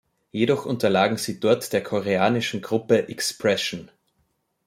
Jedoch 0.31 0.65
unterlagen 0.65 1.17
sie 1.17 1.39
dort 1.39 1.73
der 1.73 1.83
koreanischen 1.83 2.63
Gruppe 2.63 3.07
„Expression“. 3.09 3.91